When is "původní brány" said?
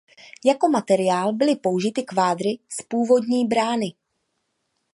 2.83-3.93